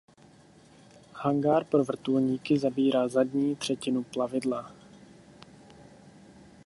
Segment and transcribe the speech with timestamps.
[1.13, 4.71] Hangár pro vrtulníky zabírá zadní třetinu plavidla.